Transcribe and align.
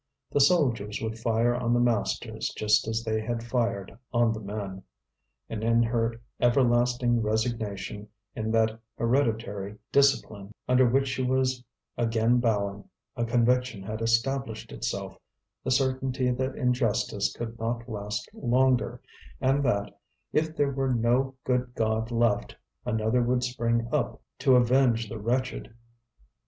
The 0.31 0.41
soldiers 0.41 0.99
would 0.99 1.19
fire 1.19 1.53
on 1.53 1.75
the 1.75 1.79
masters 1.79 2.51
just 2.57 2.87
as 2.87 3.03
they 3.03 3.21
had 3.21 3.43
fired 3.43 3.99
on 4.11 4.33
the 4.33 4.39
men. 4.39 4.81
And 5.47 5.63
in 5.63 5.83
her 5.83 6.19
everlasting 6.39 7.21
resignation, 7.21 8.07
in 8.35 8.49
that 8.49 8.79
hereditary 8.97 9.77
discipline 9.91 10.53
under 10.67 10.87
which 10.89 11.07
she 11.07 11.21
was 11.21 11.63
again 11.99 12.39
bowing, 12.39 12.89
a 13.15 13.25
conviction 13.25 13.83
had 13.83 14.01
established 14.01 14.71
itself, 14.71 15.15
the 15.63 15.69
certainty 15.69 16.31
that 16.31 16.55
injustice 16.55 17.31
could 17.33 17.59
not 17.59 17.87
last 17.87 18.27
longer, 18.33 19.03
and 19.39 19.61
that, 19.63 19.99
if 20.33 20.55
there 20.55 20.71
were 20.71 20.91
no 20.95 21.35
good 21.43 21.75
God 21.75 22.09
left, 22.09 22.55
another 22.87 23.21
would 23.21 23.43
spring 23.43 23.87
up 23.91 24.19
to 24.39 24.55
avenge 24.55 25.09
the 25.09 25.19
wretched. 25.19 25.75